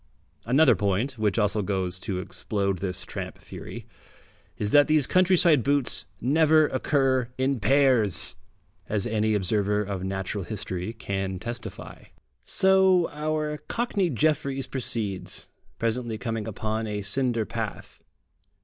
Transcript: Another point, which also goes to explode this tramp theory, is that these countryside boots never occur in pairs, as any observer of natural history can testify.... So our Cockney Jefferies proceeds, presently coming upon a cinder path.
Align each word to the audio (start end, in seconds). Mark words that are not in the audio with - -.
Another 0.47 0.75
point, 0.75 1.19
which 1.19 1.37
also 1.37 1.61
goes 1.61 1.99
to 1.99 2.17
explode 2.17 2.79
this 2.79 3.05
tramp 3.05 3.37
theory, 3.37 3.85
is 4.57 4.71
that 4.71 4.87
these 4.87 5.05
countryside 5.05 5.61
boots 5.61 6.07
never 6.19 6.65
occur 6.69 7.29
in 7.37 7.59
pairs, 7.59 8.35
as 8.89 9.05
any 9.05 9.35
observer 9.35 9.83
of 9.83 10.03
natural 10.03 10.43
history 10.43 10.91
can 10.91 11.37
testify.... 11.37 12.05
So 12.43 13.09
our 13.11 13.57
Cockney 13.67 14.09
Jefferies 14.09 14.65
proceeds, 14.65 15.49
presently 15.77 16.17
coming 16.17 16.47
upon 16.47 16.87
a 16.87 17.03
cinder 17.03 17.45
path. 17.45 18.03